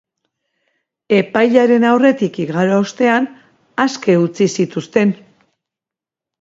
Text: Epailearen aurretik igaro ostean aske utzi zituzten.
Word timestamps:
Epailearen 1.17 1.85
aurretik 1.91 2.41
igaro 2.45 2.81
ostean 2.87 3.29
aske 3.87 4.19
utzi 4.27 4.51
zituzten. 4.59 5.17